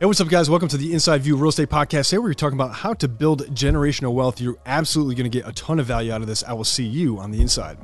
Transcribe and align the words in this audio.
Hey, 0.00 0.06
what's 0.06 0.20
up, 0.20 0.26
guys? 0.26 0.50
Welcome 0.50 0.66
to 0.70 0.76
the 0.76 0.92
Inside 0.92 1.22
View 1.22 1.36
Real 1.36 1.50
Estate 1.50 1.68
Podcast. 1.68 2.08
Today, 2.08 2.18
we're 2.18 2.34
talking 2.34 2.58
about 2.58 2.74
how 2.74 2.94
to 2.94 3.06
build 3.06 3.46
generational 3.54 4.12
wealth. 4.12 4.40
You're 4.40 4.58
absolutely 4.66 5.14
going 5.14 5.30
to 5.30 5.38
get 5.38 5.48
a 5.48 5.52
ton 5.52 5.78
of 5.78 5.86
value 5.86 6.10
out 6.10 6.20
of 6.20 6.26
this. 6.26 6.42
I 6.42 6.52
will 6.52 6.64
see 6.64 6.84
you 6.84 7.20
on 7.20 7.30
the 7.30 7.40
inside. 7.40 7.78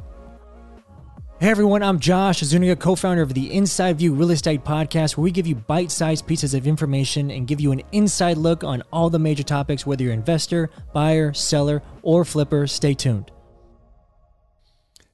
Hey 1.38 1.50
everyone, 1.50 1.84
I'm 1.84 2.00
Josh 2.00 2.40
Zuniga, 2.40 2.74
co-founder 2.74 3.22
of 3.22 3.32
the 3.32 3.52
Inside 3.52 4.00
View 4.00 4.12
Real 4.12 4.32
Estate 4.32 4.64
Podcast, 4.64 5.16
where 5.16 5.22
we 5.22 5.30
give 5.30 5.46
you 5.46 5.54
bite-sized 5.54 6.26
pieces 6.26 6.52
of 6.52 6.66
information 6.66 7.30
and 7.30 7.46
give 7.46 7.60
you 7.60 7.70
an 7.70 7.80
inside 7.92 8.38
look 8.38 8.64
on 8.64 8.82
all 8.92 9.08
the 9.08 9.20
major 9.20 9.44
topics, 9.44 9.86
whether 9.86 10.02
you're 10.02 10.12
investor, 10.12 10.68
buyer, 10.92 11.32
seller, 11.32 11.80
or 12.02 12.24
flipper. 12.24 12.66
Stay 12.66 12.92
tuned. 12.92 13.30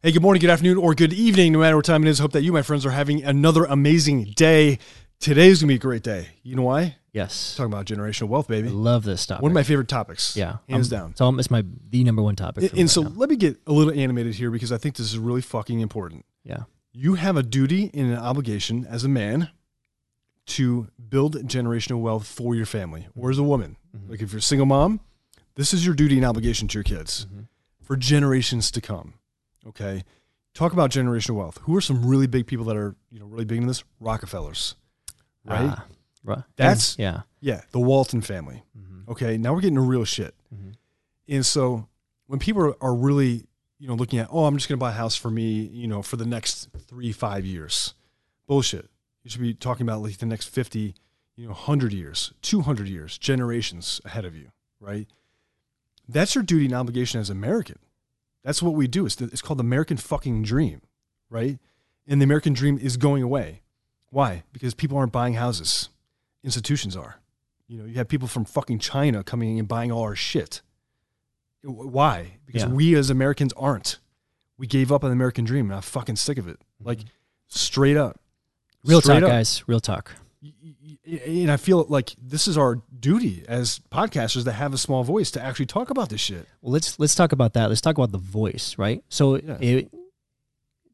Hey, 0.02 0.12
good 0.12 0.22
morning, 0.22 0.40
good 0.40 0.50
afternoon, 0.50 0.78
or 0.78 0.94
good 0.94 1.12
evening, 1.12 1.52
no 1.52 1.58
matter 1.58 1.76
what 1.76 1.84
time 1.84 2.04
it 2.04 2.08
is. 2.08 2.20
Hope 2.20 2.32
that 2.32 2.42
you, 2.42 2.54
my 2.54 2.62
friends, 2.62 2.86
are 2.86 2.90
having 2.90 3.22
another 3.22 3.64
amazing 3.64 4.32
day. 4.34 4.78
Today's 5.20 5.60
gonna 5.60 5.68
be 5.68 5.74
a 5.76 5.78
great 5.78 6.02
day. 6.02 6.28
You 6.42 6.56
know 6.56 6.62
why? 6.62 6.96
Yes, 7.12 7.54
Talking 7.56 7.72
about 7.72 7.86
generational 7.86 8.28
wealth, 8.28 8.46
baby. 8.48 8.68
I 8.68 8.72
love 8.72 9.02
this 9.04 9.24
topic. 9.24 9.42
One 9.42 9.50
of 9.50 9.54
my 9.54 9.62
favorite 9.62 9.88
topics. 9.88 10.36
yeah, 10.36 10.58
hands 10.68 10.90
down. 10.90 11.16
So 11.16 11.34
it's 11.38 11.50
my 11.50 11.64
the 11.88 12.04
number 12.04 12.22
one 12.22 12.36
topic. 12.36 12.70
And, 12.70 12.80
and 12.80 12.90
so 12.90 13.04
right 13.04 13.16
let 13.16 13.30
me 13.30 13.36
get 13.36 13.58
a 13.66 13.72
little 13.72 13.92
animated 13.98 14.34
here 14.34 14.50
because 14.50 14.70
I 14.70 14.76
think 14.76 14.96
this 14.96 15.06
is 15.06 15.18
really 15.18 15.40
fucking 15.40 15.80
important. 15.80 16.26
yeah, 16.44 16.64
You 16.92 17.14
have 17.14 17.36
a 17.38 17.42
duty 17.42 17.90
and 17.94 18.12
an 18.12 18.18
obligation 18.18 18.84
as 18.86 19.02
a 19.04 19.08
man 19.08 19.48
to 20.46 20.88
build 21.08 21.36
generational 21.48 22.00
wealth 22.02 22.26
for 22.26 22.54
your 22.54 22.66
family 22.66 23.06
or 23.16 23.30
as 23.30 23.38
a 23.38 23.42
woman. 23.42 23.76
Mhm. 23.96 24.10
Like 24.10 24.20
if 24.20 24.32
you're 24.32 24.38
a 24.38 24.42
single 24.42 24.66
mom, 24.66 25.00
this 25.54 25.72
is 25.72 25.86
your 25.86 25.94
duty 25.94 26.16
and 26.18 26.26
obligation 26.26 26.68
to 26.68 26.74
your 26.78 26.84
kids 26.84 27.26
Mhm. 27.34 27.46
for 27.82 27.96
generations 27.96 28.70
to 28.72 28.80
come. 28.82 29.14
Okay. 29.66 30.04
Talk 30.52 30.74
about 30.74 30.90
generational 30.90 31.36
wealth. 31.36 31.58
Who 31.62 31.74
are 31.74 31.80
some 31.80 32.04
really 32.04 32.26
big 32.26 32.46
people 32.46 32.66
that 32.66 32.76
are, 32.76 32.94
you 33.10 33.18
know, 33.18 33.26
really 33.26 33.44
big 33.46 33.58
in 33.58 33.66
this? 33.66 33.82
Rockefellers. 34.00 34.74
Right? 35.46 35.70
Ah, 35.70 35.84
right. 36.24 36.42
That's- 36.56 36.96
yeah. 36.98 37.22
Yeah. 37.40 37.62
The 37.70 37.80
Walton 37.80 38.20
family. 38.20 38.64
Mhm. 38.78 39.08
Okay. 39.08 39.38
Now 39.38 39.54
we're 39.54 39.60
getting 39.60 39.76
to 39.76 39.80
real 39.80 40.04
shit. 40.04 40.34
Mhm. 40.54 40.74
And 41.28 41.46
so 41.46 41.88
when 42.26 42.38
people 42.38 42.74
are, 42.80 42.94
really, 42.94 43.46
you 43.78 43.86
know, 43.88 43.94
looking 43.94 44.18
at, 44.18 44.28
oh, 44.30 44.46
I'm 44.46 44.56
just 44.56 44.68
going 44.68 44.78
to 44.78 44.80
buy 44.80 44.90
a 44.90 44.94
house 44.94 45.14
for 45.16 45.30
me, 45.30 45.62
you 45.66 45.86
know, 45.86 46.02
for 46.02 46.16
the 46.16 46.24
next 46.26 46.68
three, 46.88 47.12
five 47.12 47.44
years. 47.46 47.94
Bullshit. 48.46 48.88
You 49.22 49.30
should 49.30 49.40
be 49.40 49.54
talking 49.54 49.86
about 49.86 50.02
like 50.02 50.18
the 50.18 50.26
next 50.26 50.48
50, 50.48 50.94
you 51.36 51.44
know, 51.46 51.52
100 51.52 51.92
years, 51.92 52.32
200 52.42 52.88
years, 52.88 53.18
generations 53.18 54.00
ahead 54.04 54.24
of 54.24 54.34
you, 54.34 54.50
right? 54.80 55.06
That's 56.08 56.34
your 56.34 56.44
duty 56.44 56.66
and 56.66 56.74
obligation 56.74 57.20
as 57.20 57.30
American. 57.30 57.78
That's 58.44 58.62
what 58.62 58.74
we 58.74 58.86
do. 58.86 59.06
It's, 59.06 59.16
the, 59.16 59.24
it's 59.26 59.42
called 59.42 59.58
the 59.58 59.64
American 59.64 59.96
fucking 59.96 60.42
dream, 60.44 60.82
right? 61.28 61.58
And 62.06 62.20
the 62.20 62.24
American 62.24 62.52
dream 62.52 62.78
is 62.78 62.96
going 62.96 63.22
away. 63.24 63.62
Why? 64.10 64.44
Because 64.52 64.74
people 64.74 64.96
aren't 64.98 65.12
buying 65.12 65.34
houses. 65.34 65.88
Institutions 66.44 66.96
are. 66.96 67.16
You 67.68 67.78
know, 67.78 67.84
you 67.84 67.94
have 67.94 68.08
people 68.08 68.28
from 68.28 68.44
fucking 68.44 68.78
China 68.78 69.24
coming 69.24 69.52
in 69.54 69.58
and 69.60 69.68
buying 69.68 69.90
all 69.90 70.02
our 70.02 70.14
shit. 70.16 70.62
Why? 71.62 72.38
Because 72.46 72.62
Yeah. 72.62 72.68
we 72.68 72.94
as 72.94 73.10
Americans 73.10 73.52
aren't. 73.56 73.98
We 74.58 74.66
gave 74.66 74.92
up 74.92 75.02
on 75.04 75.10
the 75.10 75.14
American 75.14 75.44
dream, 75.44 75.66
and 75.66 75.74
I'm 75.74 75.82
fucking 75.82 76.16
sick 76.16 76.38
of 76.38 76.46
it. 76.48 76.58
Mm-hmm. 76.60 76.86
Like, 76.86 77.00
straight 77.48 77.96
up. 77.96 78.20
Real 78.84 79.00
Straight 79.00 79.16
talk, 79.16 79.24
up. 79.24 79.30
guys. 79.30 79.64
Real 79.66 79.80
talk. 79.80 80.12
And 81.04 81.50
I 81.50 81.56
feel 81.56 81.86
like 81.88 82.14
this 82.20 82.46
is 82.46 82.56
our 82.56 82.80
duty 82.98 83.44
as 83.48 83.80
podcasters 83.92 84.44
that 84.44 84.52
have 84.52 84.72
a 84.72 84.78
small 84.78 85.02
voice 85.02 85.30
to 85.32 85.42
actually 85.42 85.66
talk 85.66 85.90
about 85.90 86.08
this 86.08 86.20
shit. 86.20 86.46
Well, 86.62 86.72
let's 86.72 86.98
let's 86.98 87.14
talk 87.14 87.32
about 87.32 87.52
that. 87.54 87.68
Let's 87.68 87.80
talk 87.80 87.96
about 87.98 88.12
the 88.12 88.18
voice, 88.18 88.76
right? 88.78 89.02
So, 89.08 89.36
Yeah. 89.36 89.56
it, 89.60 89.90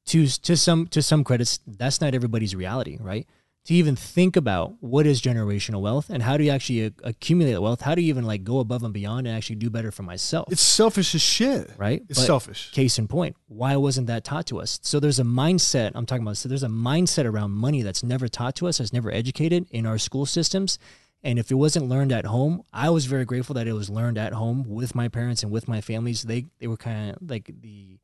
to 0.07 0.27
to 0.27 0.57
some 0.57 0.87
to 0.89 1.03
some 1.03 1.25
credits, 1.25 1.61
that's 1.67 2.01
not 2.01 2.15
everybody's 2.15 2.55
reality, 2.55 2.99
right? 3.01 3.27
To 3.67 3.75
even 3.75 3.95
think 3.95 4.35
about 4.37 4.75
what 4.81 5.07
is 5.07 5.23
generational 5.23 5.83
wealth 5.83 6.11
and 6.11 6.21
how 6.25 6.37
do 6.37 6.43
you 6.43 6.51
actually 6.51 6.87
a- 6.87 6.93
accumulate 7.05 7.57
wealth? 7.61 7.81
How 7.83 7.95
do 7.95 8.03
you 8.03 8.09
even 8.09 8.25
like 8.25 8.43
go 8.43 8.59
above 8.59 8.83
and 8.83 8.93
beyond 8.93 9.29
and 9.29 9.37
actually 9.37 9.55
do 9.55 9.71
better 9.71 9.93
for 9.93 10.03
myself? 10.03 10.51
It's 10.51 10.61
selfish 10.63 11.15
as 11.15 11.23
shit. 11.23 11.71
right? 11.79 12.03
It's 12.09 12.19
But 12.19 12.27
selfish. 12.27 12.73
Case 12.73 12.99
in 12.99 13.07
point, 13.07 13.37
why 13.47 13.77
wasn't 13.77 14.09
that 14.09 14.25
taught 14.25 14.47
to 14.47 14.61
us? 14.61 14.81
So 14.83 14.99
there's 14.99 15.21
a 15.21 15.25
mindset. 15.25 15.93
I'm 15.95 16.07
talking 16.07 16.25
about. 16.25 16.39
So 16.39 16.49
there's 16.49 16.65
a 16.65 16.69
mindset 16.69 17.25
around 17.25 17.53
money 17.53 17.83
that's 17.83 18.03
never 18.03 18.27
taught 18.27 18.57
to 18.57 18.67
us, 18.67 18.79
that's 18.79 18.93
never 18.93 19.13
educated 19.13 19.69
in 19.71 19.87
our 19.87 19.97
school 19.99 20.27
systems. 20.27 20.81
And 21.23 21.39
if 21.39 21.53
it 21.53 21.55
wasn't 21.55 21.89
learned 21.89 22.11
at 22.11 22.25
home, 22.25 22.65
I 22.73 22.91
was 22.91 23.05
very 23.07 23.25
grateful 23.25 23.55
that 23.55 23.69
it 23.69 23.75
was 23.75 23.89
learned 23.89 24.19
at 24.19 24.33
home 24.33 24.65
with 24.67 24.97
my 24.97 25.07
parents 25.07 25.45
and 25.45 25.53
with 25.53 25.69
my 25.69 25.81
families. 25.81 26.23
They 26.25 26.47
they 26.59 26.67
were 26.67 26.77
kind 26.77 27.13
of 27.13 27.31
like 27.31 27.49
the 27.61 27.99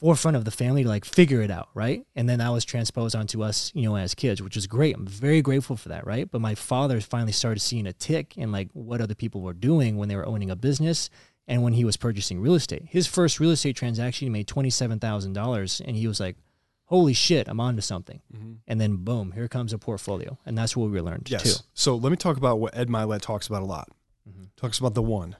forefront 0.00 0.36
of 0.36 0.44
the 0.44 0.50
family 0.50 0.82
to 0.82 0.88
like 0.88 1.04
figure 1.04 1.42
it 1.42 1.50
out, 1.50 1.68
right? 1.74 2.06
And 2.16 2.28
then 2.28 2.38
that 2.38 2.48
was 2.48 2.64
transposed 2.64 3.14
onto 3.14 3.42
us, 3.42 3.70
you 3.74 3.82
know, 3.82 3.96
as 3.96 4.14
kids, 4.14 4.40
which 4.40 4.56
is 4.56 4.66
great. 4.66 4.96
I'm 4.96 5.06
very 5.06 5.42
grateful 5.42 5.76
for 5.76 5.90
that, 5.90 6.06
right? 6.06 6.30
But 6.30 6.40
my 6.40 6.54
father 6.54 7.00
finally 7.00 7.32
started 7.32 7.60
seeing 7.60 7.86
a 7.86 7.92
tick 7.92 8.36
in 8.38 8.50
like 8.50 8.70
what 8.72 9.00
other 9.00 9.14
people 9.14 9.42
were 9.42 9.52
doing 9.52 9.96
when 9.98 10.08
they 10.08 10.16
were 10.16 10.26
owning 10.26 10.50
a 10.50 10.56
business 10.56 11.10
and 11.46 11.62
when 11.62 11.74
he 11.74 11.84
was 11.84 11.96
purchasing 11.98 12.40
real 12.40 12.54
estate. 12.54 12.84
His 12.88 13.06
first 13.06 13.38
real 13.40 13.50
estate 13.50 13.76
transaction 13.76 14.26
he 14.26 14.30
made 14.30 14.46
twenty 14.46 14.70
seven 14.70 14.98
thousand 14.98 15.34
dollars, 15.34 15.80
and 15.84 15.96
he 15.96 16.06
was 16.06 16.18
like, 16.20 16.36
"Holy 16.84 17.12
shit, 17.12 17.46
I'm 17.48 17.60
onto 17.60 17.82
something!" 17.82 18.20
And 18.66 18.80
then 18.80 18.96
boom, 18.96 19.32
here 19.32 19.48
comes 19.48 19.72
a 19.72 19.78
portfolio, 19.78 20.38
and 20.46 20.56
that's 20.56 20.76
what 20.76 20.90
we 20.90 21.00
learned 21.00 21.28
Yes. 21.30 21.42
too. 21.58 21.64
So 21.74 21.96
let 21.96 22.10
me 22.10 22.16
talk 22.16 22.36
about 22.36 22.58
what 22.60 22.74
Ed 22.76 22.88
Mylett 22.88 23.20
talks 23.20 23.46
about 23.48 23.62
a 23.62 23.66
lot. 23.66 23.88
Mhm. 24.28 24.48
Talks 24.56 24.78
about 24.78 24.94
the 24.94 25.02
one, 25.02 25.36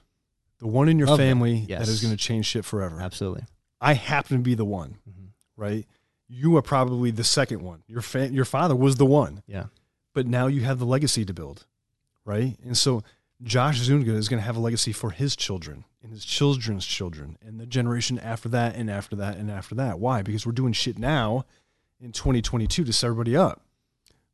the 0.59 0.67
one 0.67 0.87
in 0.89 0.99
your 0.99 1.07
Love 1.07 1.17
that. 1.17 1.23
family 1.23 1.65
Yes. 1.67 1.79
that 1.87 1.91
is 1.91 2.01
going 2.01 2.11
to 2.11 2.17
change 2.17 2.45
shit 2.45 2.65
forever. 2.65 2.99
Absolutely. 3.01 3.43
I 3.81 3.93
happen 3.93 4.37
to 4.37 4.43
be 4.43 4.53
the 4.53 4.63
one, 4.65 4.97
Mhm. 5.09 5.29
right? 5.57 5.87
You 6.27 6.55
are 6.55 6.61
probably 6.61 7.11
the 7.11 7.23
second 7.23 7.61
one. 7.61 7.83
Your 7.87 8.01
fa- 8.01 8.31
your 8.31 8.45
father 8.45 8.75
was 8.75 8.95
the 8.95 9.05
one, 9.05 9.41
Yeah. 9.47 9.65
but 10.13 10.27
now 10.27 10.47
you 10.47 10.61
have 10.61 10.79
the 10.79 10.85
legacy 10.85 11.25
to 11.25 11.33
build, 11.33 11.65
right? 12.23 12.57
And 12.63 12.77
so 12.77 13.03
Josh 13.43 13.79
Zuniga 13.79 14.13
is 14.13 14.29
going 14.29 14.39
to 14.39 14.45
have 14.45 14.55
a 14.55 14.59
legacy 14.59 14.93
for 14.93 15.09
his 15.11 15.35
children 15.35 15.83
and 16.03 16.11
his 16.11 16.23
children's 16.23 16.85
children 16.85 17.37
and 17.41 17.59
the 17.59 17.65
generation 17.65 18.19
after 18.19 18.47
that 18.49 18.75
and 18.75 18.89
after 18.89 19.15
that 19.15 19.35
and 19.37 19.49
after 19.49 19.73
that. 19.75 19.99
Why? 19.99 20.21
Because 20.21 20.45
we're 20.45 20.51
doing 20.51 20.73
shit 20.73 20.99
now 20.99 21.45
in 21.99 22.11
2022 22.11 22.83
to 22.83 22.93
set 22.93 23.07
everybody 23.07 23.35
up, 23.35 23.65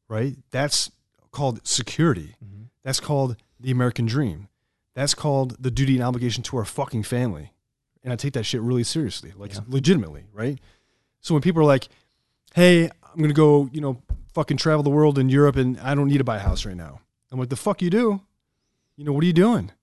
right? 0.10 0.38
That's 0.52 0.92
called 1.32 1.66
security. 1.66 2.36
Mhm. 2.44 2.68
That's 2.84 3.00
called 3.00 3.38
the 3.60 3.72
American 3.72 4.06
dream. 4.06 4.50
That's 4.94 5.14
called 5.14 5.56
the 5.60 5.72
duty 5.72 5.96
and 5.96 6.04
obligation 6.04 6.44
to 6.44 6.58
our 6.58 6.66
fucking 6.66 7.04
family. 7.04 7.54
And 8.08 8.14
I 8.14 8.16
take 8.16 8.32
that 8.34 8.46
shit 8.46 8.62
really 8.62 8.86
seriously, 8.86 9.34
like 9.36 9.54
Yeah. 9.54 9.60
legitimately, 9.68 10.28
right? 10.32 10.58
So 11.20 11.34
when 11.34 11.42
people 11.42 11.62
are 11.62 11.66
like, 11.66 11.90
hey, 12.56 12.86
I'm 12.86 13.18
to 13.28 13.34
go, 13.34 13.70
you 13.74 13.82
know, 13.82 14.02
fucking 14.34 14.56
travel 14.56 14.82
the 14.82 14.90
world 14.90 15.20
in 15.20 15.28
Europe 15.28 15.58
and 15.58 15.78
I 15.82 15.94
don't 15.94 16.08
need 16.08 16.20
to 16.20 16.24
buy 16.24 16.38
a 16.38 16.40
house 16.40 16.64
right 16.66 16.78
now. 16.78 17.02
I'm 17.34 17.38
like, 17.38 17.50
the 17.50 17.58
fuck 17.58 17.82
you 17.82 17.90
do? 17.90 18.22
You 18.96 19.04
know, 19.04 19.12
what 19.12 19.26
are 19.26 19.28
you 19.28 19.34
doing? 19.34 19.74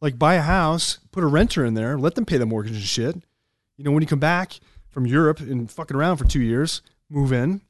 Like, 0.00 0.18
buy 0.18 0.36
a 0.36 0.40
house, 0.40 1.00
put 1.12 1.22
a 1.22 1.26
renter 1.26 1.66
in 1.66 1.74
there, 1.74 1.98
let 1.98 2.14
them 2.14 2.24
pay 2.24 2.38
the 2.38 2.46
mortgage 2.46 2.76
and 2.76 2.82
shit. 2.82 3.14
You 3.76 3.84
know, 3.84 3.90
when 3.90 4.02
you 4.02 4.06
come 4.06 4.20
back 4.20 4.58
from 4.88 5.04
Europe 5.06 5.40
and 5.40 5.70
fucking 5.70 5.94
around 5.98 6.16
for 6.16 6.24
two 6.24 6.40
years, 6.40 6.80
move 7.10 7.30
in 7.30 7.60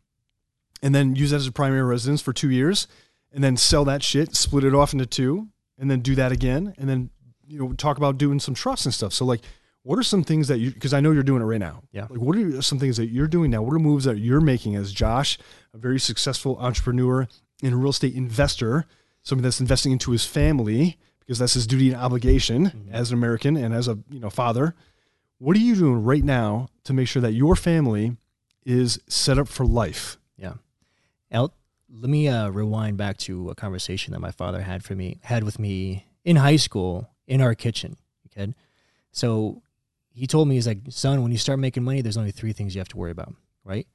and 0.83 0.95
then 0.95 1.17
use 1.17 1.31
that 1.31 1.39
as 1.39 1.49
a 1.49 1.53
primary 1.53 1.83
residence 1.83 2.23
for 2.23 2.33
two 2.33 2.51
years 2.51 2.87
and 3.33 3.43
then 3.43 3.57
sell 3.57 3.85
that 3.87 4.05
shit, 4.05 4.37
split 4.37 4.63
it 4.63 4.73
off 4.73 4.93
into 4.93 5.05
two, 5.07 5.49
and 5.79 5.91
then 5.91 5.99
do 5.99 6.15
that 6.15 6.31
again, 6.31 6.75
and 6.79 6.89
then 6.89 7.11
you 7.49 7.59
know 7.59 7.73
talk 7.73 7.97
about 7.97 8.19
doing 8.19 8.39
some 8.39 8.55
trusts 8.55 8.87
and 8.87 8.95
stuff. 8.95 9.13
So 9.13 9.25
like, 9.25 9.41
what 9.87 9.99
are 9.99 10.03
some 10.03 10.25
things 10.25 10.49
that 10.49 10.59
you? 10.59 10.73
Because 10.73 10.93
I 10.93 11.01
know 11.01 11.13
you're 11.13 11.23
doing 11.23 11.43
it 11.43 11.47
right 11.47 11.61
now. 11.61 11.83
Yeah. 11.93 12.07
Like, 12.11 12.21
what 12.21 12.37
are 12.37 12.61
some 12.63 12.79
things 12.79 12.97
that 12.97 13.07
you're 13.07 13.29
doing 13.29 13.51
now? 13.51 13.63
What 13.63 13.73
are 13.75 13.79
moves 13.79 14.05
that 14.05 14.19
you're 14.19 14.41
making 14.41 14.75
as 14.75 14.93
Josh, 14.93 15.39
a 15.73 15.79
very 15.79 16.01
successful 16.01 16.57
entrepreneur 16.59 17.29
and 17.63 17.75
real 17.81 17.91
estate 17.91 18.15
investor, 18.15 18.85
somebody 19.23 19.45
that's 19.45 19.61
investing 19.61 19.93
into 19.93 20.11
his 20.11 20.25
family 20.27 20.99
because 21.21 21.39
that's 21.39 21.55
his 21.55 21.67
duty 21.67 21.93
and 21.93 22.01
obligation 22.01 22.67
Mhm. 22.71 22.91
as 22.93 23.11
an 23.11 23.19
American 23.19 23.57
and 23.57 23.73
as 23.75 23.87
a 23.89 23.99
you 24.11 24.19
know 24.21 24.31
father. 24.31 24.75
What 25.39 25.57
are 25.57 25.61
you 25.61 25.75
doing 25.77 26.03
right 26.05 26.25
now 26.25 26.69
to 26.85 26.93
make 26.93 27.09
sure 27.09 27.23
that 27.23 27.33
your 27.33 27.55
family 27.57 28.17
is 28.65 28.99
set 29.09 29.39
up 29.39 29.49
for 29.49 29.65
life? 29.67 30.19
El, 31.31 31.53
let 31.91 32.09
me 32.09 32.29
uh, 32.29 32.49
rewind 32.51 32.97
back 32.97 33.17
to 33.19 33.51
a 33.51 33.55
conversation 33.57 34.13
that 34.13 34.21
my 34.21 34.31
father 34.31 34.63
had 34.63 34.85
for 34.85 34.95
me 34.95 35.19
had 35.23 35.43
with 35.43 35.59
me 35.59 36.07
in 36.25 36.37
high 36.37 36.55
school 36.57 37.11
in 37.27 37.41
our 37.41 37.55
kitchen. 37.55 37.97
Okay, 38.29 38.55
so 39.11 39.61
he 40.17 40.27
told 40.27 40.49
me 40.49 40.55
he's 40.55 40.67
like, 40.67 40.79
son, 40.89 41.23
when 41.23 41.31
you 41.31 41.37
start 41.37 41.59
making 41.59 41.85
money, 41.85 42.01
there's 42.01 42.17
only 42.17 42.31
three 42.31 42.55
things 42.55 42.75
you 42.75 42.81
have 42.81 42.89
to 42.89 42.97
worry 42.97 43.11
about, 43.11 43.35
right? 43.65 43.87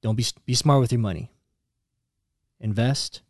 Don't 0.00 0.16
be 0.16 0.24
be 0.46 0.54
smart 0.54 0.80
with 0.80 0.90
your 0.90 1.00
money. 1.00 1.30
Invest, 2.58 3.20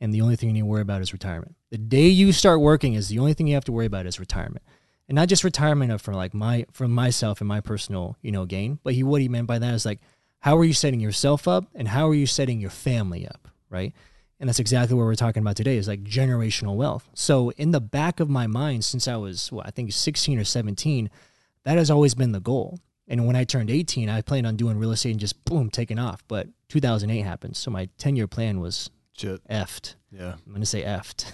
and 0.00 0.14
the 0.14 0.22
only 0.22 0.34
thing 0.34 0.48
you 0.48 0.54
need 0.54 0.60
to 0.60 0.66
worry 0.66 0.80
about 0.80 1.02
is 1.02 1.12
retirement. 1.12 1.56
The 1.70 1.78
day 1.78 2.08
you 2.08 2.32
start 2.32 2.60
working 2.60 2.94
is 2.94 3.08
the 3.08 3.18
only 3.18 3.34
thing 3.34 3.46
you 3.46 3.54
have 3.54 3.64
to 3.66 3.72
worry 3.72 3.86
about 3.86 4.06
is 4.06 4.18
retirement. 4.18 4.62
And 5.08 5.16
not 5.16 5.28
just 5.28 5.44
retirement 5.44 6.00
for 6.00 6.14
like 6.14 6.32
my 6.32 6.64
from 6.72 6.90
myself 6.90 7.40
and 7.40 7.48
my 7.48 7.60
personal, 7.60 8.16
you 8.22 8.32
know, 8.32 8.46
gain, 8.46 8.78
but 8.82 8.94
he 8.94 9.02
what 9.02 9.20
he 9.20 9.28
meant 9.28 9.46
by 9.46 9.58
that 9.58 9.74
is 9.74 9.84
like 9.84 10.00
how 10.40 10.56
are 10.56 10.64
you 10.64 10.72
setting 10.72 11.00
yourself 11.00 11.46
up 11.46 11.66
and 11.74 11.88
how 11.88 12.08
are 12.08 12.14
you 12.14 12.26
setting 12.26 12.60
your 12.60 12.70
family 12.70 13.26
up, 13.26 13.48
right? 13.68 13.92
And 14.40 14.48
that's 14.48 14.60
exactly 14.60 14.96
what 14.96 15.04
we're 15.04 15.14
talking 15.16 15.42
about 15.42 15.56
today 15.56 15.76
is 15.76 15.88
like 15.88 16.04
generational 16.04 16.76
wealth. 16.76 17.08
So 17.14 17.50
in 17.52 17.72
the 17.72 17.80
back 17.80 18.20
of 18.20 18.28
my 18.30 18.46
mind 18.46 18.84
since 18.84 19.08
I 19.08 19.16
was 19.16 19.50
what 19.50 19.66
I 19.66 19.70
think 19.70 19.92
16 19.92 20.38
or 20.38 20.44
17, 20.44 21.10
that 21.64 21.76
has 21.76 21.90
always 21.90 22.14
been 22.14 22.32
the 22.32 22.40
goal. 22.40 22.78
And 23.08 23.26
when 23.26 23.36
I 23.36 23.44
turned 23.44 23.70
18, 23.70 24.08
I 24.08 24.20
planned 24.20 24.46
on 24.46 24.56
doing 24.56 24.78
real 24.78 24.92
estate 24.92 25.12
and 25.12 25.20
just 25.20 25.44
boom, 25.44 25.70
taking 25.70 25.98
off. 25.98 26.22
But 26.28 26.48
2008 26.68 27.22
happened. 27.22 27.56
So 27.56 27.70
my 27.70 27.88
10 27.98 28.16
year 28.16 28.26
plan 28.28 28.60
was 28.60 28.90
Shit. 29.16 29.40
effed. 29.48 29.94
Yeah. 30.12 30.34
I'm 30.46 30.52
gonna 30.52 30.64
say 30.66 30.84
effed. 30.84 31.26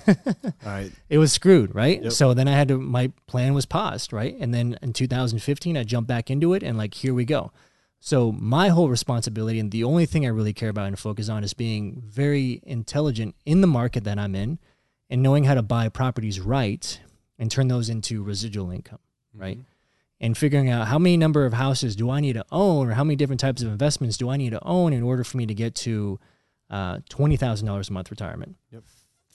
All 0.65 0.73
right. 0.73 0.91
it 1.09 1.19
was 1.19 1.33
screwed, 1.33 1.75
right? 1.75 2.03
Yep. 2.03 2.13
So 2.13 2.33
then 2.33 2.49
I 2.49 2.53
had 2.53 2.69
to. 2.69 2.79
My 2.79 3.13
plan 3.27 3.55
was 3.55 3.67
paused, 3.67 4.13
right? 4.13 4.35
And 4.41 4.55
then 4.55 4.79
in 4.83 4.93
2015, 4.93 5.77
I 5.77 5.85
jumped 5.85 6.09
back 6.09 6.31
into 6.31 6.55
it, 6.55 6.63
and 6.63 6.79
like 6.79 6.95
here 6.95 7.15
we 7.15 7.25
go. 7.25 7.53
So 8.07 8.33
my 8.33 8.69
whole 8.69 8.91
responsibility 8.91 9.59
and 9.59 9.71
the 9.71 9.83
only 9.83 10.05
thing 10.05 10.27
I 10.27 10.29
really 10.29 10.53
care 10.53 10.69
about 10.69 10.89
and 10.89 10.99
focus 10.99 11.31
on 11.31 11.43
is 11.43 11.55
being 11.55 12.03
very 12.05 12.61
intelligent 12.65 13.35
in 13.47 13.63
the 13.63 13.67
market 13.67 14.05
that 14.05 14.19
I'm 14.19 14.35
in, 14.35 14.59
and 15.09 15.23
knowing 15.23 15.45
how 15.45 15.55
to 15.55 15.63
buy 15.63 15.89
properties 15.89 16.39
right 16.39 17.01
and 17.39 17.51
turn 17.51 17.69
those 17.69 17.89
into 17.89 18.23
residual 18.23 18.71
income, 18.71 18.99
right? 19.33 19.59
And 20.21 20.37
figuring 20.37 20.69
out 20.69 20.89
how 20.89 20.99
many 20.99 21.17
number 21.17 21.47
of 21.47 21.55
houses 21.55 21.97
do 21.97 22.11
I 22.11 22.21
need 22.21 22.35
to 22.35 22.45
own, 22.53 22.91
or 22.91 22.93
how 22.93 23.05
many 23.05 23.17
different 23.17 23.41
types 23.41 23.63
of 23.63 23.69
investments 23.69 24.19
do 24.19 24.29
I 24.29 24.37
need 24.37 24.51
to 24.51 24.63
own 24.63 24.93
in 24.93 25.03
order 25.03 25.25
for 25.25 25.39
me 25.39 25.47
to 25.47 25.55
get 25.55 25.75
to 25.77 26.21
uh, 26.69 26.99
twenty 27.09 27.39
thousand 27.39 27.67
dollars 27.67 27.89
a 27.89 27.95
month 27.95 28.11
retirement, 28.11 28.57
Yep. 28.71 28.83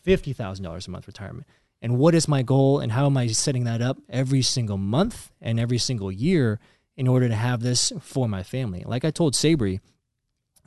fifty 0.04 0.31
thousand 0.31 0.63
dollars 0.63 0.86
a 0.86 0.92
month 0.92 1.07
retirement, 1.07 1.48
and 1.81 1.98
what 1.98 2.13
is 2.13 2.27
my 2.27 2.44
goal, 2.44 2.81
and 2.81 2.92
how 2.92 3.07
am 3.07 3.18
I 3.18 3.25
setting 3.30 3.63
that 3.63 3.81
up 3.81 3.98
every 4.10 4.44
single 4.44 4.77
month 4.77 5.31
and 5.42 5.60
every 5.60 5.80
single 5.80 6.12
year 6.12 6.60
in 7.00 7.07
order 7.07 7.30
to 7.30 7.34
have 7.34 7.62
this 7.62 7.94
for 8.01 8.28
my 8.28 8.44
family? 8.44 8.84
Like 8.86 9.06
I 9.06 9.12
told 9.12 9.34
Sabri, 9.34 9.80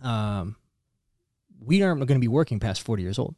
um, 0.03 0.57
we 1.61 1.83
aren't 1.83 1.99
going 1.99 2.19
to 2.19 2.25
be 2.25 2.27
working 2.27 2.59
past 2.59 2.81
forty 2.81 3.03
years 3.03 3.19
old. 3.19 3.35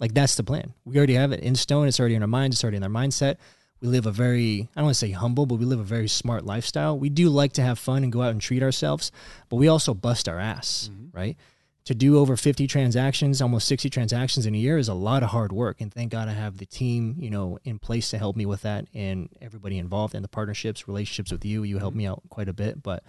Like 0.00 0.12
that's 0.12 0.34
the 0.34 0.42
plan. 0.42 0.74
We 0.84 0.96
already 0.96 1.14
have 1.14 1.30
it 1.30 1.38
in 1.38 1.54
stone. 1.54 1.86
It's 1.86 2.00
already 2.00 2.16
in 2.16 2.22
our 2.22 2.28
minds. 2.28 2.56
It's 2.56 2.64
already 2.64 2.78
in 2.78 2.82
our 2.82 2.90
mindset. 2.90 3.36
We 3.80 3.86
live 3.86 4.06
a 4.06 4.10
very, 4.10 4.68
I 4.74 4.80
don't 4.80 4.86
want 4.86 4.96
to 4.96 4.98
say 4.98 5.12
humble, 5.12 5.46
but 5.46 5.56
we 5.56 5.64
live 5.64 5.78
a 5.78 5.84
very 5.84 6.08
smart 6.08 6.44
lifestyle. 6.44 6.98
We 6.98 7.10
do 7.10 7.28
like 7.28 7.52
to 7.54 7.62
have 7.62 7.78
fun 7.78 8.02
and 8.02 8.12
go 8.12 8.22
out 8.22 8.32
and 8.32 8.40
treat 8.40 8.62
ourselves, 8.62 9.12
but 9.48 9.56
we 9.56 9.68
also 9.68 9.94
bust 9.94 10.28
our 10.28 10.40
ass, 10.40 10.90
right? 11.12 11.36
To 11.86 11.94
do 11.96 12.18
over 12.18 12.36
50 12.36 12.68
transactions, 12.68 13.42
almost 13.42 13.66
60 13.66 13.90
transactions 13.90 14.46
in 14.46 14.54
a 14.54 14.58
year 14.58 14.78
is 14.78 14.86
a 14.86 14.94
lot 14.94 15.24
of 15.24 15.30
hard 15.30 15.50
work. 15.50 15.80
And 15.80 15.92
thank 15.92 16.12
God 16.12 16.28
I 16.28 16.32
have 16.32 16.58
the 16.58 16.66
team, 16.66 17.16
you 17.18 17.28
know, 17.28 17.58
in 17.64 17.80
place 17.80 18.10
to 18.10 18.18
help 18.18 18.36
me 18.36 18.46
with 18.46 18.62
that 18.62 18.86
and 18.94 19.28
everybody 19.40 19.78
involved 19.78 20.14
in 20.14 20.22
the 20.22 20.28
partnerships, 20.28 20.86
relationships 20.86 21.32
with 21.32 21.44
you. 21.44 21.64
You 21.64 21.78
help 21.78 21.94
me 21.94 22.06
out 22.06 22.22
quite 22.28 22.48
a 22.48 22.52
bit. 22.52 22.84
But 22.84 23.02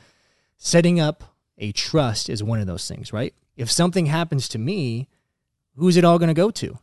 setting 0.58 1.00
up 1.00 1.24
a 1.58 1.72
trust 1.72 2.30
is 2.30 2.44
one 2.44 2.60
of 2.60 2.68
those 2.68 2.88
things, 2.88 3.14
right? 3.14 3.34
If 3.56 3.70
something 3.70 4.08
happens 4.08 4.50
to 4.50 4.58
me, 4.58 5.08
who's 5.76 5.98
it 5.98 6.04
all 6.04 6.18
going 6.18 6.30
to 6.30 6.34
go 6.34 6.50
to? 6.52 6.78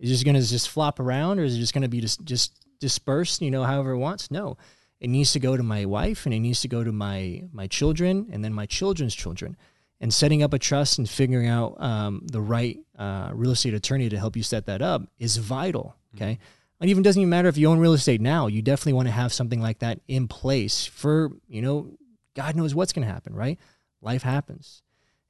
Is 0.00 0.10
it 0.10 0.14
just 0.14 0.24
going 0.24 0.34
to 0.34 0.42
just 0.42 0.68
flop 0.68 0.98
around, 0.98 1.38
or 1.38 1.44
is 1.44 1.56
it 1.56 1.60
just 1.60 1.72
going 1.72 1.82
to 1.82 1.88
be 1.88 2.00
just 2.00 2.24
just 2.24 2.52
dispersed? 2.80 3.40
You 3.40 3.50
know, 3.50 3.64
however 3.64 3.92
it 3.92 3.98
wants. 3.98 4.30
No, 4.30 4.56
it 5.00 5.08
needs 5.08 5.32
to 5.32 5.40
go 5.40 5.56
to 5.56 5.62
my 5.62 5.84
wife, 5.84 6.26
and 6.26 6.34
it 6.34 6.40
needs 6.40 6.60
to 6.62 6.68
go 6.68 6.82
to 6.82 6.92
my 6.92 7.44
my 7.52 7.66
children, 7.66 8.28
and 8.32 8.44
then 8.44 8.52
my 8.52 8.66
children's 8.66 9.14
children. 9.14 9.56
And 10.04 10.12
setting 10.12 10.42
up 10.42 10.52
a 10.52 10.58
trust 10.58 10.98
and 10.98 11.08
figuring 11.08 11.48
out 11.48 11.80
um, 11.80 12.26
the 12.30 12.42
right 12.42 12.78
uh, 12.98 13.30
real 13.32 13.52
estate 13.52 13.72
attorney 13.72 14.10
to 14.10 14.18
help 14.18 14.36
you 14.36 14.42
set 14.42 14.66
that 14.66 14.82
up 14.82 15.00
is 15.18 15.38
vital. 15.38 15.96
Okay. 16.14 16.38
It 16.82 16.90
even 16.90 17.02
doesn't 17.02 17.18
even 17.18 17.30
matter 17.30 17.48
if 17.48 17.56
you 17.56 17.70
own 17.70 17.78
real 17.78 17.94
estate 17.94 18.20
now. 18.20 18.46
You 18.46 18.60
definitely 18.60 18.92
want 18.92 19.08
to 19.08 19.12
have 19.12 19.32
something 19.32 19.62
like 19.62 19.78
that 19.78 20.00
in 20.06 20.28
place 20.28 20.84
for, 20.84 21.30
you 21.48 21.62
know, 21.62 21.96
God 22.34 22.54
knows 22.54 22.74
what's 22.74 22.92
going 22.92 23.08
to 23.08 23.10
happen, 23.10 23.34
right? 23.34 23.58
Life 24.02 24.22
happens. 24.22 24.82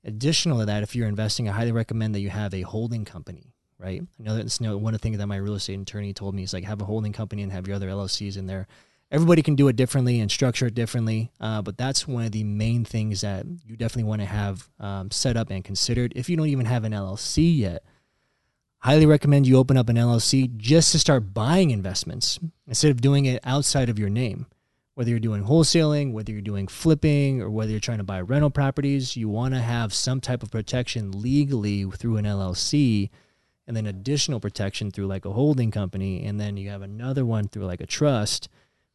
Additional 0.02 0.58
to 0.58 0.66
that, 0.66 0.82
if 0.82 0.96
you're 0.96 1.06
investing, 1.06 1.48
I 1.48 1.52
highly 1.52 1.70
recommend 1.70 2.12
that 2.16 2.20
you 2.20 2.30
have 2.30 2.52
a 2.52 2.62
holding 2.62 3.04
company, 3.04 3.54
right? 3.78 4.02
I 4.02 4.22
know 4.24 4.36
that's 4.36 4.60
you 4.60 4.66
know, 4.66 4.76
one 4.76 4.92
of 4.92 5.00
the 5.00 5.04
things 5.04 5.18
that 5.18 5.28
my 5.28 5.36
real 5.36 5.54
estate 5.54 5.78
attorney 5.78 6.12
told 6.12 6.34
me 6.34 6.42
is 6.42 6.52
like 6.52 6.64
have 6.64 6.82
a 6.82 6.84
holding 6.84 7.12
company 7.12 7.44
and 7.44 7.52
have 7.52 7.68
your 7.68 7.76
other 7.76 7.90
LLCs 7.90 8.36
in 8.36 8.48
there. 8.48 8.66
Everybody 9.14 9.42
can 9.42 9.54
do 9.54 9.68
it 9.68 9.76
differently 9.76 10.18
and 10.18 10.28
structure 10.28 10.66
it 10.66 10.74
differently, 10.74 11.30
uh, 11.40 11.62
but 11.62 11.78
that's 11.78 12.08
one 12.08 12.24
of 12.24 12.32
the 12.32 12.42
main 12.42 12.84
things 12.84 13.20
that 13.20 13.46
you 13.64 13.76
definitely 13.76 14.08
want 14.08 14.22
to 14.22 14.26
have 14.26 14.68
um, 14.80 15.12
set 15.12 15.36
up 15.36 15.50
and 15.50 15.62
considered. 15.62 16.12
If 16.16 16.28
you 16.28 16.36
don't 16.36 16.48
even 16.48 16.66
have 16.66 16.82
an 16.82 16.90
LLC 16.90 17.58
yet, 17.58 17.84
highly 18.78 19.06
recommend 19.06 19.46
you 19.46 19.56
open 19.56 19.76
up 19.76 19.88
an 19.88 19.94
LLC 19.94 20.56
just 20.56 20.90
to 20.90 20.98
start 20.98 21.32
buying 21.32 21.70
investments 21.70 22.40
instead 22.66 22.90
of 22.90 23.00
doing 23.00 23.24
it 23.24 23.40
outside 23.44 23.88
of 23.88 24.00
your 24.00 24.10
name. 24.10 24.46
Whether 24.94 25.10
you're 25.10 25.20
doing 25.20 25.44
wholesaling, 25.44 26.12
whether 26.12 26.32
you're 26.32 26.40
doing 26.40 26.66
flipping, 26.66 27.40
or 27.40 27.50
whether 27.50 27.70
you're 27.70 27.78
trying 27.78 27.98
to 27.98 28.04
buy 28.04 28.20
rental 28.20 28.50
properties, 28.50 29.16
you 29.16 29.28
want 29.28 29.54
to 29.54 29.60
have 29.60 29.94
some 29.94 30.20
type 30.20 30.42
of 30.42 30.50
protection 30.50 31.22
legally 31.22 31.84
through 31.88 32.16
an 32.16 32.24
LLC 32.24 33.10
and 33.68 33.76
then 33.76 33.86
additional 33.86 34.40
protection 34.40 34.90
through 34.90 35.06
like 35.06 35.24
a 35.24 35.32
holding 35.32 35.70
company. 35.70 36.24
And 36.24 36.40
then 36.40 36.56
you 36.56 36.70
have 36.70 36.82
another 36.82 37.24
one 37.24 37.46
through 37.46 37.66
like 37.66 37.80
a 37.80 37.86
trust 37.86 38.48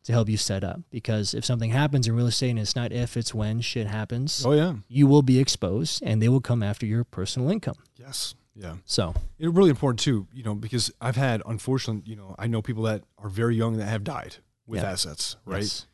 to 0.09 0.13
help 0.13 0.27
you 0.27 0.37
set 0.37 0.63
up. 0.63 0.81
Because 0.89 1.33
if 1.35 1.45
something 1.45 1.69
happens 1.69 2.07
in 2.07 2.15
real 2.15 2.25
estate 2.27 2.49
and 2.49 2.59
it's 2.59 2.75
not 2.75 2.91
if, 2.91 3.15
it's 3.15 3.33
when 3.33 3.61
shit 3.61 3.85
happens, 3.87 4.43
Oh 4.45 4.53
yeah. 4.53 4.73
you 4.87 5.05
will 5.07 5.21
be 5.21 5.39
exposed 5.39 6.01
and 6.03 6.19
they 6.21 6.27
will 6.29 6.41
come 6.41 6.63
after 6.63 6.85
your 6.85 7.03
personal 7.03 7.49
income. 7.49 7.75
Yes. 7.95 8.33
Yeah. 8.55 8.77
So, 8.85 9.13
It's 9.37 9.53
really 9.53 9.69
important 9.69 9.99
too, 9.99 10.27
you 10.33 10.43
know, 10.43 10.55
because 10.55 10.91
I've 10.99 11.15
had, 11.15 11.41
unfortunately, 11.45 12.09
you 12.09 12.15
know, 12.17 12.35
I 12.39 12.47
know 12.47 12.61
people 12.61 12.83
that 12.83 13.03
are 13.19 13.29
very 13.29 13.55
young 13.55 13.77
that 13.77 13.85
have 13.85 14.03
died 14.03 14.37
with 14.67 14.81
Yeah. 14.81 14.91
assets, 14.91 15.37
right? 15.45 15.61
yes. 15.61 15.85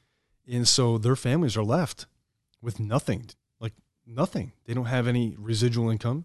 And 0.47 0.67
so 0.67 0.97
their 0.97 1.15
families 1.17 1.57
are 1.57 1.63
left 1.63 2.05
with 2.61 2.79
nothing, 2.79 3.29
like 3.59 3.73
nothing. 4.07 4.53
They 4.65 4.73
don't 4.73 4.85
have 4.85 5.07
any 5.07 5.35
residual 5.37 5.89
income. 5.89 6.23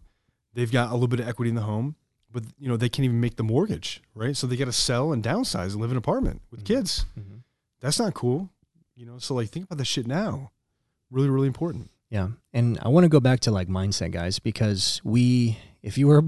They've 0.54 0.70
got 0.70 0.90
a 0.90 0.94
little 0.94 1.08
bit 1.08 1.20
of 1.20 1.28
equity 1.28 1.48
in 1.50 1.56
the 1.56 1.62
home, 1.62 1.96
but 2.30 2.44
you 2.58 2.68
know 2.68 2.76
they 2.76 2.88
can't 2.88 3.04
even 3.04 3.20
make 3.20 3.34
the 3.36 3.42
mortgage, 3.42 4.00
right? 4.14 4.36
So 4.36 4.46
they 4.46 4.56
got 4.56 4.66
to 4.66 4.72
sell 4.72 5.12
and 5.12 5.22
downsize 5.22 5.72
and 5.72 5.80
live 5.80 5.90
in 5.90 5.96
an 5.96 5.98
apartment 5.98 6.42
with 6.50 6.60
Mhm. 6.60 6.66
kids. 6.66 7.04
Mhm. 7.18 7.42
That's 7.80 7.98
not 7.98 8.14
cool, 8.14 8.50
you 8.94 9.06
know. 9.06 9.18
So 9.18 9.34
like, 9.34 9.48
think 9.50 9.66
about 9.66 9.78
this 9.78 9.88
shit 9.88 10.06
now. 10.06 10.50
Really, 11.10 11.28
really 11.28 11.46
important. 11.46 11.90
Yeah. 12.10 12.28
And 12.52 12.78
I 12.82 12.88
want 12.88 13.04
to 13.04 13.08
go 13.08 13.20
back 13.20 13.40
to 13.40 13.50
like 13.50 13.68
mindset, 13.68 14.10
guys, 14.12 14.38
because 14.38 15.00
we, 15.04 15.58
if 15.82 15.96
you 15.96 16.08
were, 16.08 16.22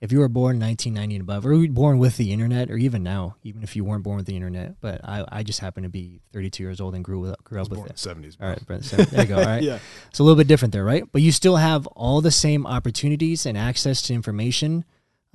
if 0.00 0.12
you 0.12 0.18
were 0.18 0.28
born 0.28 0.60
1990 0.60 1.14
and 1.14 1.22
above, 1.22 1.46
or 1.46 1.66
born 1.68 1.98
with 1.98 2.16
the 2.16 2.32
internet, 2.32 2.70
or 2.70 2.76
even 2.76 3.02
now, 3.02 3.36
even 3.42 3.62
if 3.62 3.74
you 3.76 3.84
weren't 3.84 4.02
born 4.02 4.16
with 4.16 4.26
the 4.26 4.36
internet, 4.36 4.80
but 4.80 5.00
I, 5.04 5.24
I 5.30 5.42
just 5.42 5.60
happen 5.60 5.84
to 5.84 5.88
be 5.88 6.20
32 6.32 6.62
years 6.62 6.80
old 6.80 6.94
and 6.94 7.04
grew 7.04 7.26
up, 7.26 7.42
grew 7.44 7.60
up 7.60 7.68
with 7.68 7.78
born 7.78 7.86
in 7.86 7.90
it. 7.92 7.94
the 7.94 8.00
seventies. 8.00 8.36
All 8.40 8.48
right, 8.48 8.66
Brent, 8.66 8.84
so 8.84 8.96
there 8.96 9.22
you 9.22 9.28
go. 9.28 9.38
All 9.38 9.44
right. 9.46 9.62
yeah. 9.62 9.78
It's 10.10 10.18
a 10.18 10.22
little 10.22 10.36
bit 10.36 10.48
different 10.48 10.72
there, 10.72 10.84
right? 10.84 11.04
But 11.10 11.22
you 11.22 11.32
still 11.32 11.56
have 11.56 11.86
all 11.88 12.20
the 12.20 12.30
same 12.30 12.66
opportunities 12.66 13.46
and 13.46 13.56
access 13.56 14.02
to 14.02 14.14
information 14.14 14.84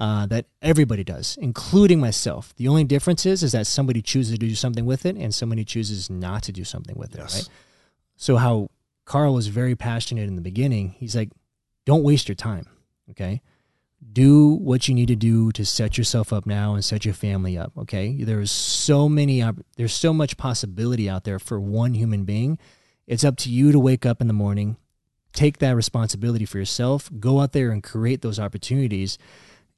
uh, 0.02 0.26
that 0.26 0.48
everybody 0.64 1.04
does, 1.04 1.38
including 1.40 2.00
myself. 2.00 2.56
The 2.56 2.68
only 2.68 2.84
difference 2.84 3.24
is, 3.28 3.44
is 3.44 3.52
that 3.52 3.68
somebody 3.68 4.02
chooses 4.02 4.34
to 4.34 4.48
do 4.48 4.56
something 4.56 4.84
with 4.84 5.06
it 5.06 5.16
and 5.16 5.32
somebody 5.32 5.64
chooses 5.64 6.10
not 6.10 6.42
to 6.44 6.52
do 6.52 6.64
something 6.64 6.98
with 6.98 7.14
it, 7.14 7.20
Yes. 7.20 7.36
right? 7.36 7.50
So 8.16 8.38
how 8.38 8.70
Carl 9.06 9.36
was 9.36 9.46
very 9.48 9.76
passionate 9.76 10.28
in 10.28 10.36
the 10.36 10.42
beginning, 10.42 10.96
he's 10.98 11.16
like, 11.16 11.30
don't 11.86 12.02
waste 12.04 12.28
your 12.28 12.36
time, 12.36 12.66
okay? 13.12 13.42
Do 14.12 14.48
what 14.56 14.88
you 14.88 14.96
need 14.96 15.10
to 15.10 15.16
do 15.16 15.52
to 15.52 15.64
set 15.64 16.00
yourself 16.00 16.34
up 16.34 16.48
now 16.48 16.74
and 16.74 16.84
set 16.84 17.06
your 17.06 17.14
family 17.14 17.56
up, 17.56 17.72
okay? 17.78 18.24
There's 18.24 18.50
so 18.50 19.08
many, 19.08 19.44
there's 19.78 19.94
so 19.94 20.14
much 20.14 20.36
possibility 20.36 21.08
out 21.08 21.26
there 21.26 21.38
for 21.38 21.60
one 21.60 21.94
human 21.94 22.24
being. 22.26 22.58
It's 23.06 23.24
up 23.24 23.38
to 23.38 23.52
you 23.52 23.72
to 23.72 23.80
wake 23.80 24.08
up 24.08 24.20
in 24.20 24.26
the 24.28 24.34
morning, 24.34 24.78
take 25.32 25.60
that 25.60 25.76
responsibility 25.76 26.46
for 26.46 26.58
yourself, 26.58 27.12
go 27.20 27.40
out 27.40 27.52
there 27.52 27.70
and 27.70 27.84
create 27.84 28.24
those 28.24 28.40
opportunities, 28.40 29.20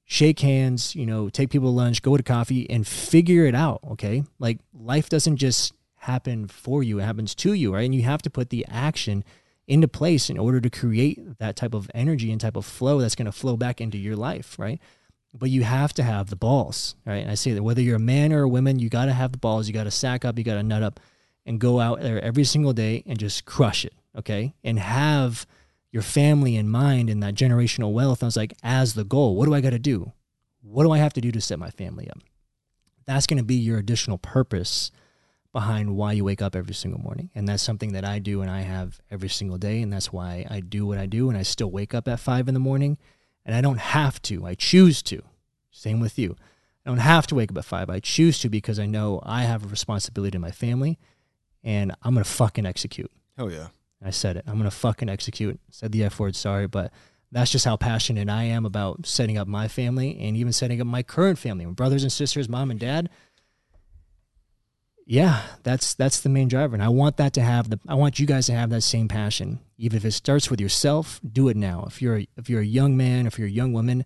shake 0.05 0.39
hands, 0.39 0.95
you 0.95 1.05
know, 1.05 1.29
take 1.29 1.49
people 1.49 1.69
to 1.69 1.75
lunch, 1.75 2.01
go 2.01 2.17
to 2.17 2.23
coffee, 2.23 2.69
and 2.69 2.85
figure 2.85 3.45
it 3.45 3.55
out. 3.55 3.79
Okay. 3.91 4.23
Like 4.39 4.59
life 4.73 5.09
doesn't 5.09 5.37
just 5.37 5.73
happen 5.97 6.47
for 6.47 6.83
you, 6.83 6.99
it 6.99 7.03
happens 7.03 7.33
to 7.33 7.53
you, 7.53 7.73
right? 7.73 7.85
And 7.85 7.95
you 7.95 8.03
have 8.03 8.21
to 8.23 8.29
put 8.29 8.49
the 8.49 8.65
action 8.67 9.23
into 9.67 9.87
place 9.87 10.29
in 10.29 10.37
order 10.37 10.59
to 10.59 10.69
create 10.69 11.37
that 11.39 11.55
type 11.55 11.73
of 11.73 11.89
energy 11.93 12.31
and 12.31 12.41
type 12.41 12.57
of 12.57 12.65
flow 12.65 12.99
that's 12.99 13.15
going 13.15 13.25
to 13.25 13.31
flow 13.31 13.55
back 13.55 13.79
into 13.79 13.97
your 13.97 14.17
life, 14.17 14.59
right? 14.59 14.81
But 15.33 15.49
you 15.49 15.63
have 15.63 15.93
to 15.93 16.03
have 16.03 16.29
the 16.29 16.35
balls, 16.35 16.95
right? 17.05 17.17
And 17.17 17.31
I 17.31 17.35
say 17.35 17.53
that 17.53 17.63
whether 17.63 17.81
you're 17.81 17.95
a 17.95 17.99
man 17.99 18.33
or 18.33 18.43
a 18.43 18.49
woman, 18.49 18.79
you 18.79 18.89
got 18.89 19.05
to 19.05 19.13
have 19.13 19.31
the 19.31 19.37
balls. 19.37 19.67
You 19.67 19.73
got 19.73 19.85
to 19.85 19.91
sack 19.91 20.25
up, 20.25 20.37
you 20.37 20.43
got 20.43 20.55
to 20.55 20.63
nut 20.63 20.83
up 20.83 20.99
and 21.45 21.59
go 21.59 21.79
out 21.79 22.01
there 22.01 22.21
every 22.21 22.43
single 22.43 22.73
day 22.73 23.03
and 23.05 23.17
just 23.17 23.45
crush 23.45 23.85
it, 23.85 23.93
okay? 24.17 24.53
And 24.63 24.77
have 24.77 25.47
your 25.93 26.01
family 26.01 26.55
in 26.57 26.67
mind 26.67 27.07
and 27.07 27.21
that 27.21 27.35
generational 27.35 27.93
wealth. 27.93 28.23
I 28.23 28.25
was 28.25 28.35
like, 28.35 28.55
as 28.63 28.95
the 28.95 29.03
goal, 29.03 29.35
what 29.35 29.45
do 29.45 29.53
I 29.53 29.61
got 29.61 29.69
to 29.69 29.79
do? 29.79 30.11
What 30.63 30.83
do 30.83 30.91
I 30.91 30.97
have 30.97 31.13
to 31.13 31.21
do 31.21 31.31
to 31.31 31.39
set 31.39 31.59
my 31.59 31.69
family 31.69 32.09
up? 32.09 32.17
That's 33.05 33.27
going 33.27 33.37
to 33.37 33.43
be 33.43 33.55
your 33.55 33.77
additional 33.77 34.17
purpose 34.17 34.91
behind 35.51 35.95
why 35.95 36.13
you 36.13 36.23
wake 36.23 36.41
up 36.41 36.55
every 36.55 36.73
single 36.73 36.99
morning. 36.99 37.29
And 37.35 37.47
that's 37.47 37.61
something 37.61 37.93
that 37.93 38.03
I 38.03 38.17
do 38.17 38.41
and 38.41 38.49
I 38.49 38.61
have 38.61 38.99
every 39.11 39.29
single 39.29 39.59
day. 39.59 39.83
And 39.83 39.93
that's 39.93 40.11
why 40.11 40.47
I 40.49 40.61
do 40.61 40.87
what 40.87 40.97
I 40.97 41.05
do. 41.05 41.29
And 41.29 41.37
I 41.37 41.43
still 41.43 41.69
wake 41.69 41.93
up 41.93 42.07
at 42.07 42.19
five 42.19 42.47
in 42.47 42.55
the 42.55 42.59
morning 42.59 42.97
and 43.45 43.55
I 43.55 43.61
don't 43.61 43.79
have 43.79 44.19
to, 44.23 44.47
I 44.47 44.55
choose 44.55 45.03
to. 45.03 45.21
Same 45.69 45.99
with 45.99 46.17
you. 46.17 46.35
I 46.83 46.89
don't 46.89 46.97
have 46.97 47.27
to 47.27 47.35
wake 47.35 47.51
up 47.51 47.57
at 47.59 47.65
five. 47.65 47.91
I 47.91 47.99
choose 47.99 48.39
to 48.39 48.49
because 48.49 48.79
I 48.79 48.87
know 48.87 49.21
I 49.23 49.43
have 49.43 49.63
a 49.63 49.67
responsibility 49.67 50.31
to 50.31 50.39
my 50.39 50.51
family 50.51 50.97
and 51.63 51.91
I'm 52.01 52.15
going 52.15 52.23
to 52.23 52.29
fucking 52.29 52.65
execute. 52.65 53.11
Hell 53.37 53.51
yeah. 53.51 53.67
I 54.03 54.09
said 54.09 54.37
it. 54.37 54.43
I'm 54.47 54.55
going 54.55 54.69
to 54.69 54.71
fucking 54.71 55.09
execute. 55.09 55.59
Said 55.69 55.91
the 55.91 56.03
F 56.03 56.19
word, 56.19 56.35
sorry, 56.35 56.67
but 56.67 56.91
that's 57.31 57.51
just 57.51 57.65
how 57.65 57.77
passionate 57.77 58.29
I 58.29 58.43
am 58.43 58.65
about 58.65 59.05
setting 59.05 59.37
up 59.37 59.47
my 59.47 59.67
family 59.67 60.17
and 60.19 60.37
even 60.37 60.53
setting 60.53 60.79
up 60.79 60.87
my 60.87 61.03
current 61.03 61.39
family, 61.39 61.65
my 61.65 61.71
brothers 61.71 62.03
and 62.03 62.11
sisters, 62.11 62.47
mom 62.47 62.69
and 62.69 62.79
dad. 62.79 63.09
Yeah, 65.05 65.41
that's 65.63 65.95
that's 65.95 66.21
the 66.21 66.29
main 66.29 66.47
driver, 66.47 66.75
and 66.75 66.83
I 66.83 66.87
want 66.87 67.17
that 67.17 67.33
to 67.33 67.41
have 67.41 67.69
the. 67.69 67.77
I 67.89 67.95
want 67.95 68.19
you 68.19 68.25
guys 68.25 68.45
to 68.45 68.53
have 68.53 68.69
that 68.69 68.83
same 68.83 69.09
passion. 69.09 69.59
Even 69.77 69.97
if 69.97 70.05
it 70.05 70.11
starts 70.11 70.49
with 70.49 70.61
yourself, 70.61 71.19
do 71.29 71.49
it 71.49 71.57
now. 71.57 71.83
If 71.87 72.01
you're 72.01 72.19
a, 72.19 72.27
if 72.37 72.49
you're 72.49 72.61
a 72.61 72.65
young 72.65 72.95
man, 72.95 73.27
if 73.27 73.37
you're 73.37 73.49
a 73.49 73.51
young 73.51 73.73
woman, 73.73 74.05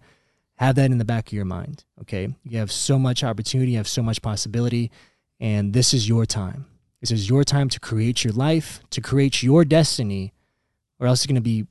have 0.56 0.75
that 0.75 0.89
in 0.89 0.98
the 0.98 1.06
back 1.06 1.27
of 1.27 1.34
your 1.34 1.46
mind. 1.46 1.84
Okay. 2.01 2.34
You 2.44 2.58
have 2.58 2.72
so 2.72 2.98
much 2.98 3.24
opportunity, 3.24 3.74
you 3.74 3.77
have 3.77 3.88
so 3.88 4.01
much 4.01 4.24
possibility, 4.24 4.92
and 5.39 5.72
this 5.72 5.94
is 5.94 6.10
your 6.10 6.25
time. 6.25 6.66
This 7.01 7.12
is 7.12 7.30
your 7.30 7.44
time 7.44 7.70
to 7.70 7.80
create 7.80 8.24
your 8.24 8.34
life, 8.34 8.82
to 8.89 9.01
create 9.01 9.44
your 9.44 9.63
destiny, 9.63 10.34
or 11.00 11.08
else 11.08 11.20
it's 11.20 11.27
going 11.27 11.36
to 11.36 11.42
be 11.42 11.68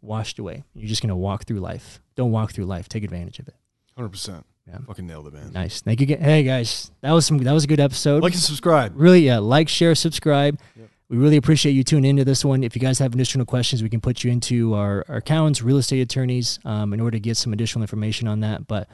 washed 0.00 0.38
away. 0.38 0.62
You're 0.74 0.88
just 0.88 1.02
going 1.02 1.08
to 1.08 1.16
walk 1.16 1.46
through 1.46 1.60
life. 1.60 2.00
Don't 2.14 2.30
walk 2.30 2.52
through 2.52 2.66
life. 2.66 2.88
Take 2.88 3.04
advantage 3.04 3.38
of 3.38 3.48
it. 3.48 3.54
Hundred 3.96 4.10
percent. 4.10 4.46
Yeah. 4.68 4.78
Fucking 4.86 5.06
nailed 5.06 5.26
it, 5.26 5.34
man. 5.34 5.50
Nice. 5.52 5.80
Thank 5.80 6.00
you. 6.00 6.04
again. 6.04 6.20
Hey 6.20 6.44
guys, 6.44 6.92
that 7.00 7.10
was 7.10 7.26
some. 7.26 7.38
That 7.38 7.52
was 7.52 7.64
a 7.64 7.66
good 7.66 7.80
episode. 7.80 8.22
Like 8.22 8.32
and 8.32 8.40
subscribe. 8.40 8.92
really, 8.94 9.22
yeah. 9.22 9.38
Like, 9.38 9.68
share, 9.68 9.94
subscribe. 9.96 10.58
Yep. 10.76 10.88
We 11.08 11.18
really 11.18 11.36
appreciate 11.36 11.72
you 11.72 11.84
tuning 11.84 12.10
into 12.10 12.24
this 12.24 12.44
one. 12.44 12.64
If 12.64 12.74
you 12.74 12.80
guys 12.80 12.98
have 13.00 13.12
additional 13.12 13.44
questions, 13.44 13.82
we 13.82 13.90
can 13.90 14.00
put 14.00 14.24
you 14.24 14.30
into 14.30 14.74
our, 14.74 15.04
our 15.08 15.16
accountants, 15.16 15.60
real 15.60 15.76
estate 15.76 16.00
attorneys, 16.00 16.58
um, 16.64 16.94
in 16.94 17.00
order 17.00 17.16
to 17.16 17.20
get 17.20 17.36
some 17.36 17.52
additional 17.52 17.82
information 17.82 18.28
on 18.28 18.40
that. 18.40 18.66
But 18.66 18.88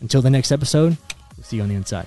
until 0.00 0.22
the 0.22 0.30
next 0.30 0.52
episode, 0.52 0.96
we'll 1.36 1.44
see 1.44 1.56
you 1.56 1.62
on 1.62 1.68
the 1.68 1.74
inside. 1.74 2.06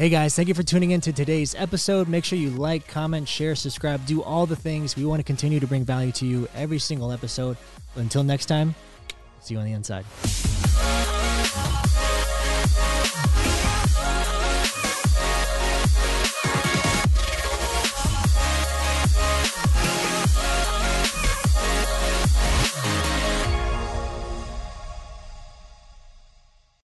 Hey 0.00 0.08
guys, 0.08 0.34
thank 0.34 0.48
you 0.48 0.54
for 0.54 0.62
tuning 0.62 0.92
in 0.92 1.02
to 1.02 1.12
today's 1.12 1.54
episode. 1.54 2.08
Make 2.08 2.24
sure 2.24 2.38
you 2.38 2.48
like, 2.48 2.88
comment, 2.88 3.28
share, 3.28 3.54
subscribe, 3.54 4.06
do 4.06 4.22
all 4.22 4.46
the 4.46 4.56
things. 4.56 4.96
We 4.96 5.04
want 5.04 5.20
to 5.20 5.24
continue 5.24 5.60
to 5.60 5.66
bring 5.66 5.84
value 5.84 6.10
to 6.12 6.24
you 6.24 6.48
every 6.54 6.78
single 6.78 7.12
episode. 7.12 7.58
But 7.94 8.00
until 8.00 8.22
next 8.22 8.46
time, 8.46 8.74
see 9.40 9.52
you 9.52 9.60
on 9.60 9.66
the 9.66 9.72
inside. 9.72 10.06